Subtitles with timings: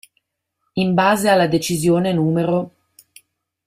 [0.73, 2.71] In base alla Decisione n.